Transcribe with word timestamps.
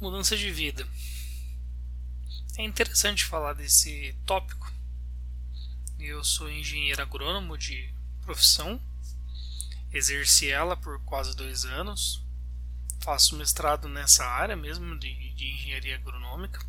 Mudança 0.00 0.36
de 0.36 0.48
vida. 0.52 0.86
É 2.56 2.62
interessante 2.62 3.24
falar 3.24 3.54
desse 3.54 4.16
tópico. 4.24 4.72
Eu 5.98 6.22
sou 6.22 6.48
engenheiro 6.48 7.02
agrônomo 7.02 7.58
de 7.58 7.92
profissão, 8.20 8.80
exerci 9.92 10.48
ela 10.48 10.76
por 10.76 11.02
quase 11.02 11.34
dois 11.34 11.64
anos, 11.64 12.24
faço 13.00 13.34
mestrado 13.34 13.88
nessa 13.88 14.24
área 14.24 14.54
mesmo 14.54 14.96
de, 15.00 15.34
de 15.34 15.46
engenharia 15.54 15.96
agronômica 15.96 16.64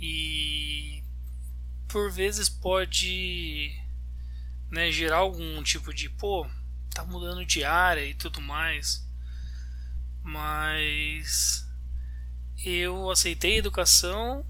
e 0.00 1.04
por 1.86 2.10
vezes 2.10 2.48
pode 2.48 3.80
né, 4.68 4.90
gerar 4.90 5.18
algum 5.18 5.62
tipo 5.62 5.94
de 5.94 6.08
pô, 6.08 6.44
tá 6.90 7.04
mudando 7.04 7.46
de 7.46 7.62
área 7.62 8.04
e 8.04 8.14
tudo 8.14 8.40
mais, 8.40 9.08
mas 10.24 11.67
eu 12.64 13.10
aceitei 13.10 13.54
a 13.54 13.58
educação, 13.58 14.44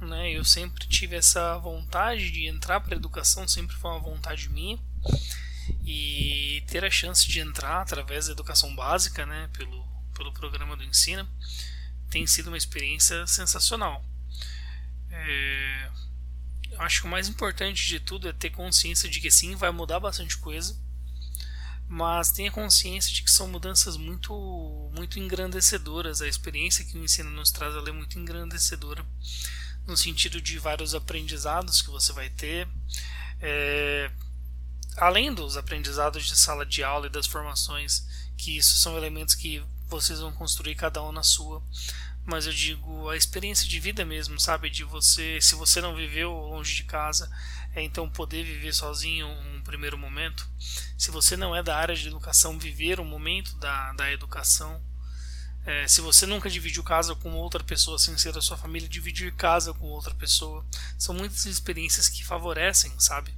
né? 0.00 0.32
Eu 0.32 0.44
sempre 0.44 0.86
tive 0.86 1.16
essa 1.16 1.56
vontade 1.58 2.30
de 2.30 2.46
entrar 2.46 2.80
para 2.80 2.94
a 2.94 2.96
educação, 2.96 3.46
sempre 3.46 3.76
foi 3.76 3.90
uma 3.90 4.00
vontade 4.00 4.48
minha. 4.48 4.78
E 5.84 6.64
ter 6.68 6.84
a 6.84 6.90
chance 6.90 7.28
de 7.28 7.40
entrar 7.40 7.80
através 7.80 8.26
da 8.26 8.32
educação 8.32 8.74
básica, 8.74 9.24
né, 9.26 9.48
pelo, 9.52 9.84
pelo 10.14 10.32
programa 10.32 10.76
do 10.76 10.84
Ensina, 10.84 11.28
tem 12.10 12.26
sido 12.26 12.48
uma 12.48 12.56
experiência 12.56 13.26
sensacional. 13.26 14.04
É, 15.10 15.90
acho 16.78 17.02
que 17.02 17.06
o 17.06 17.10
mais 17.10 17.28
importante 17.28 17.86
de 17.86 18.00
tudo 18.00 18.28
é 18.28 18.32
ter 18.32 18.50
consciência 18.50 19.08
de 19.08 19.20
que 19.20 19.30
sim, 19.30 19.54
vai 19.54 19.70
mudar 19.70 20.00
bastante 20.00 20.36
coisa, 20.38 20.76
mas 21.92 22.32
tenha 22.32 22.50
consciência 22.50 23.12
de 23.12 23.22
que 23.22 23.30
são 23.30 23.46
mudanças 23.46 23.98
muito 23.98 24.32
muito 24.94 25.18
engrandecedoras. 25.18 26.22
A 26.22 26.26
experiência 26.26 26.86
que 26.86 26.96
o 26.96 27.04
ensino 27.04 27.30
nos 27.30 27.50
traz 27.50 27.74
é 27.86 27.92
muito 27.92 28.18
engrandecedora 28.18 29.04
no 29.86 29.94
sentido 29.94 30.40
de 30.40 30.58
vários 30.58 30.94
aprendizados 30.94 31.82
que 31.82 31.90
você 31.90 32.10
vai 32.14 32.30
ter. 32.30 32.66
É, 33.42 34.10
além 34.96 35.34
dos 35.34 35.58
aprendizados 35.58 36.24
de 36.24 36.34
sala 36.34 36.64
de 36.64 36.82
aula 36.82 37.08
e 37.08 37.10
das 37.10 37.26
formações, 37.26 38.06
que 38.38 38.56
isso 38.56 38.78
são 38.78 38.96
elementos 38.96 39.34
que 39.34 39.62
vocês 39.86 40.18
vão 40.18 40.32
construir 40.32 40.74
cada 40.76 41.02
um 41.02 41.12
na 41.12 41.22
sua, 41.22 41.62
mas 42.24 42.46
eu 42.46 42.54
digo 42.54 43.10
a 43.10 43.18
experiência 43.18 43.68
de 43.68 43.78
vida 43.78 44.02
mesmo, 44.02 44.40
sabe? 44.40 44.70
De 44.70 44.82
você, 44.82 45.38
se 45.42 45.54
você 45.54 45.82
não 45.82 45.94
viveu 45.94 46.32
longe 46.32 46.74
de 46.74 46.84
casa, 46.84 47.30
é 47.74 47.82
então 47.82 48.08
poder 48.08 48.44
viver 48.44 48.72
sozinho 48.72 49.26
um 49.26 49.51
primeiro 49.62 49.96
momento. 49.96 50.48
Se 50.98 51.10
você 51.10 51.36
não 51.36 51.54
é 51.54 51.62
da 51.62 51.76
área 51.76 51.94
de 51.94 52.08
educação, 52.08 52.58
viver 52.58 53.00
o 53.00 53.04
momento 53.04 53.56
da, 53.56 53.92
da 53.92 54.12
educação. 54.12 54.82
É, 55.64 55.86
se 55.86 56.00
você 56.00 56.26
nunca 56.26 56.50
dividiu 56.50 56.82
casa 56.82 57.14
com 57.14 57.32
outra 57.34 57.62
pessoa 57.62 57.98
sem 57.98 58.16
ser 58.18 58.32
da 58.32 58.40
sua 58.40 58.56
família, 58.56 58.88
dividir 58.88 59.32
casa 59.34 59.72
com 59.72 59.86
outra 59.86 60.14
pessoa. 60.14 60.66
São 60.98 61.14
muitas 61.14 61.46
experiências 61.46 62.08
que 62.08 62.24
favorecem, 62.24 62.92
sabe? 62.98 63.32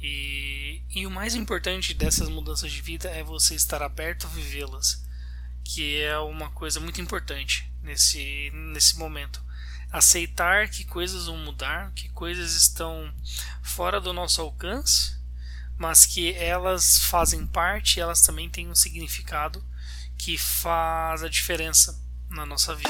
E, 0.00 0.82
e 0.90 1.06
o 1.06 1.10
mais 1.10 1.34
importante 1.34 1.94
dessas 1.94 2.28
mudanças 2.28 2.70
de 2.70 2.80
vida 2.80 3.08
é 3.08 3.22
você 3.22 3.54
estar 3.54 3.82
aberto 3.82 4.26
a 4.26 4.30
vivê-las, 4.30 5.04
que 5.64 6.00
é 6.00 6.18
uma 6.18 6.50
coisa 6.50 6.78
muito 6.80 7.00
importante 7.00 7.70
nesse, 7.82 8.50
nesse 8.52 8.98
momento. 8.98 9.44
Aceitar 9.90 10.68
que 10.68 10.84
coisas 10.84 11.26
vão 11.26 11.38
mudar, 11.38 11.92
que 11.92 12.08
coisas 12.10 12.54
estão 12.54 13.12
fora 13.62 14.00
do 14.00 14.12
nosso 14.12 14.40
alcance, 14.40 15.15
mas 15.78 16.06
que 16.06 16.34
elas 16.34 16.98
fazem 16.98 17.46
parte, 17.46 18.00
elas 18.00 18.20
também 18.22 18.48
têm 18.48 18.68
um 18.68 18.74
significado 18.74 19.62
que 20.16 20.38
faz 20.38 21.22
a 21.22 21.28
diferença 21.28 22.02
na 22.30 22.46
nossa 22.46 22.74
vida. 22.74 22.88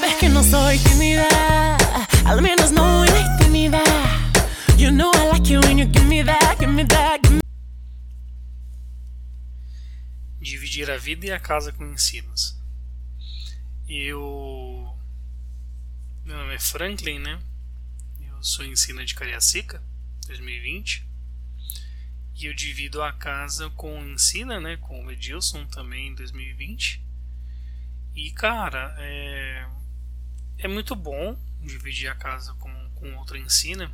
Dividir 10.39 10.89
a 10.89 10.97
vida 10.97 11.25
e 11.25 11.31
a 11.31 11.39
casa 11.39 11.71
com 11.73 11.85
ensinos. 11.85 12.57
Eu 13.87 14.95
meu 16.23 16.37
nome 16.37 16.55
é 16.55 16.59
Franklin, 16.59 17.19
né? 17.19 17.39
Eu 18.19 18.43
sou 18.43 18.65
ensina 18.65 19.05
de 19.05 19.15
Cariacica, 19.15 19.81
2020. 20.27 21.07
E 22.39 22.45
eu 22.45 22.53
divido 22.53 23.01
a 23.01 23.11
casa 23.11 23.67
com 23.71 23.99
o 23.99 24.07
Ensina, 24.07 24.59
né? 24.59 24.77
Com 24.77 25.05
o 25.05 25.11
Edilson 25.11 25.65
também 25.65 26.09
em 26.09 26.15
2020. 26.15 27.03
E 28.15 28.31
cara, 28.31 28.95
é, 28.99 29.67
é 30.59 30.67
muito 30.67 30.95
bom 30.95 31.35
dividir 31.61 32.07
a 32.07 32.15
casa 32.15 32.53
com, 32.55 32.89
com 32.93 33.15
outra 33.15 33.39
Ensina. 33.39 33.91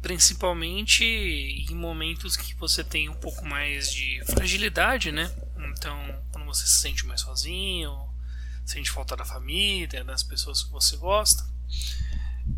Principalmente 0.00 1.04
em 1.04 1.74
momentos 1.74 2.38
que 2.38 2.54
você 2.54 2.82
tem 2.82 3.10
um 3.10 3.14
pouco 3.14 3.44
mais 3.44 3.92
de 3.92 4.22
fragilidade, 4.24 5.12
né? 5.12 5.30
Então, 5.76 6.24
quando 6.32 6.46
você 6.46 6.66
se 6.66 6.80
sente 6.80 7.04
mais 7.04 7.20
sozinho, 7.20 8.08
sente 8.64 8.90
falta 8.90 9.14
da 9.14 9.26
família, 9.26 10.02
das 10.02 10.22
pessoas 10.22 10.62
que 10.62 10.70
você 10.70 10.96
gosta, 10.96 11.44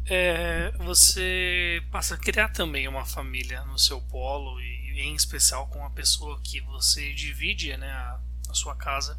é, 0.06 0.72
você 0.78 1.82
passa 1.90 2.14
a 2.14 2.18
criar 2.18 2.48
também 2.48 2.88
uma 2.88 3.04
família 3.04 3.64
no 3.64 3.78
seu 3.78 4.00
polo 4.00 4.60
e 4.60 5.00
em 5.00 5.14
especial 5.14 5.68
com 5.68 5.84
a 5.84 5.90
pessoa 5.90 6.40
que 6.42 6.60
você 6.60 7.12
divide 7.14 7.76
né, 7.76 7.90
a, 7.90 8.20
a 8.48 8.54
sua 8.54 8.76
casa. 8.76 9.18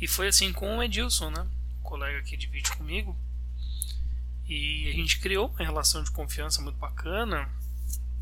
E 0.00 0.06
foi 0.06 0.28
assim 0.28 0.52
com 0.52 0.78
o 0.78 0.82
Edilson, 0.82 1.30
né, 1.30 1.46
o 1.80 1.82
colega 1.82 2.22
que 2.22 2.36
divide 2.36 2.70
comigo. 2.72 3.18
E 4.46 4.88
a 4.88 4.92
gente 4.92 5.18
criou 5.18 5.48
uma 5.48 5.64
relação 5.64 6.02
de 6.02 6.10
confiança 6.10 6.62
muito 6.62 6.78
bacana. 6.78 7.50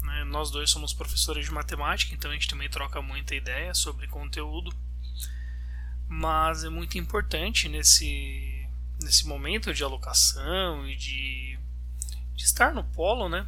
Né? 0.02 0.24
Nós 0.24 0.50
dois 0.50 0.70
somos 0.70 0.92
professores 0.92 1.46
de 1.46 1.52
matemática, 1.52 2.14
então 2.14 2.30
a 2.30 2.34
gente 2.34 2.48
também 2.48 2.68
troca 2.68 3.00
muita 3.02 3.34
ideia 3.34 3.74
sobre 3.74 4.08
conteúdo 4.08 4.74
mas 6.08 6.64
é 6.64 6.68
muito 6.68 6.98
importante 6.98 7.68
nesse, 7.68 8.55
nesse 9.06 9.26
momento 9.26 9.72
de 9.72 9.82
alocação 9.82 10.86
e 10.86 10.96
de, 10.96 11.58
de 12.34 12.44
estar 12.44 12.74
no 12.74 12.84
polo, 12.84 13.28
né? 13.28 13.46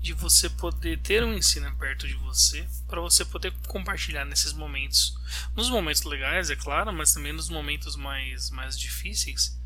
De 0.00 0.12
você 0.12 0.50
poder 0.50 0.98
ter 1.00 1.22
um 1.22 1.34
ensino 1.34 1.70
perto 1.76 2.08
de 2.08 2.14
você, 2.14 2.66
para 2.88 3.00
você 3.00 3.24
poder 3.24 3.52
compartilhar 3.68 4.24
nesses 4.24 4.52
momentos. 4.52 5.14
Nos 5.54 5.70
momentos 5.70 6.02
legais, 6.02 6.50
é 6.50 6.56
claro, 6.56 6.92
mas 6.92 7.12
também 7.12 7.32
nos 7.32 7.48
momentos 7.48 7.94
mais, 7.94 8.50
mais 8.50 8.76
difíceis. 8.76 9.56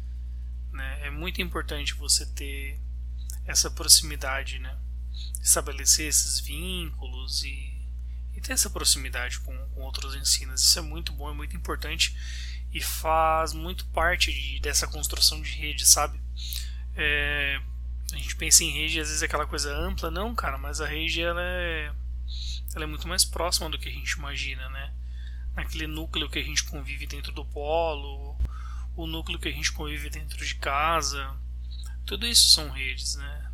Né? 0.72 1.06
É 1.06 1.10
muito 1.10 1.40
importante 1.40 1.94
você 1.94 2.26
ter 2.26 2.78
essa 3.46 3.70
proximidade, 3.70 4.58
né? 4.58 4.76
Estabelecer 5.40 6.08
esses 6.08 6.40
vínculos 6.40 7.42
e 7.44 7.76
e 8.36 8.40
ter 8.40 8.52
essa 8.52 8.68
proximidade 8.68 9.40
com, 9.40 9.56
com 9.70 9.80
outros 9.80 10.14
ensinos. 10.14 10.60
Isso 10.60 10.78
é 10.78 10.82
muito 10.82 11.10
bom, 11.12 11.30
é 11.30 11.34
muito 11.34 11.56
importante 11.56 12.14
e 12.76 12.80
faz 12.82 13.54
muito 13.54 13.86
parte 13.86 14.30
de, 14.30 14.60
dessa 14.60 14.86
construção 14.86 15.40
de 15.40 15.50
rede, 15.52 15.86
sabe? 15.86 16.20
É, 16.94 17.58
a 18.12 18.16
gente 18.16 18.36
pensa 18.36 18.62
em 18.64 18.70
rede 18.70 19.00
às 19.00 19.08
vezes 19.08 19.22
é 19.22 19.24
aquela 19.24 19.46
coisa 19.46 19.74
ampla, 19.74 20.10
não, 20.10 20.34
cara, 20.34 20.58
mas 20.58 20.78
a 20.78 20.86
rede 20.86 21.22
ela 21.22 21.40
é, 21.40 21.90
ela 22.74 22.84
é 22.84 22.86
muito 22.86 23.08
mais 23.08 23.24
próxima 23.24 23.70
do 23.70 23.78
que 23.78 23.88
a 23.88 23.92
gente 23.92 24.10
imagina, 24.10 24.68
né? 24.68 24.92
Naquele 25.54 25.86
núcleo 25.86 26.28
que 26.28 26.38
a 26.38 26.42
gente 26.42 26.64
convive 26.64 27.06
dentro 27.06 27.32
do 27.32 27.46
polo, 27.46 28.38
o 28.94 29.06
núcleo 29.06 29.38
que 29.38 29.48
a 29.48 29.52
gente 29.52 29.72
convive 29.72 30.10
dentro 30.10 30.44
de 30.44 30.54
casa, 30.56 31.34
tudo 32.04 32.26
isso 32.26 32.50
são 32.50 32.68
redes, 32.68 33.16
né? 33.16 33.52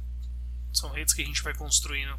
São 0.72 0.90
redes 0.90 1.14
que 1.14 1.22
a 1.22 1.26
gente 1.26 1.44
vai 1.44 1.54
construindo 1.54 2.18